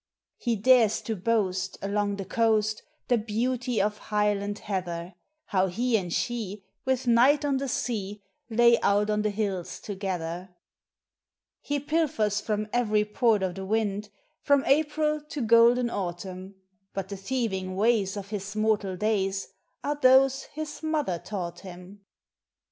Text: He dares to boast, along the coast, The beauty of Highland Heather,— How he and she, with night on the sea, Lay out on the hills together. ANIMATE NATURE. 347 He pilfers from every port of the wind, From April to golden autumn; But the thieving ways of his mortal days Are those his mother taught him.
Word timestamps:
He 0.39 0.55
dares 0.55 0.99
to 1.01 1.15
boast, 1.15 1.77
along 1.79 2.15
the 2.15 2.25
coast, 2.25 2.81
The 3.07 3.19
beauty 3.19 3.79
of 3.79 3.99
Highland 3.99 4.57
Heather,— 4.57 5.13
How 5.53 5.67
he 5.67 5.95
and 5.95 6.11
she, 6.11 6.63
with 6.85 7.05
night 7.05 7.45
on 7.45 7.57
the 7.57 7.67
sea, 7.67 8.23
Lay 8.49 8.79
out 8.81 9.11
on 9.11 9.21
the 9.21 9.29
hills 9.29 9.79
together. 9.79 10.55
ANIMATE 11.67 11.67
NATURE. 11.69 11.85
347 11.85 11.99
He 11.99 12.07
pilfers 12.07 12.41
from 12.41 12.67
every 12.73 13.05
port 13.05 13.43
of 13.43 13.53
the 13.53 13.63
wind, 13.67 14.09
From 14.41 14.65
April 14.65 15.21
to 15.21 15.41
golden 15.43 15.91
autumn; 15.91 16.55
But 16.95 17.09
the 17.09 17.15
thieving 17.17 17.75
ways 17.75 18.17
of 18.17 18.31
his 18.31 18.55
mortal 18.55 18.97
days 18.97 19.49
Are 19.83 19.99
those 20.01 20.45
his 20.45 20.81
mother 20.81 21.19
taught 21.23 21.59
him. 21.59 22.03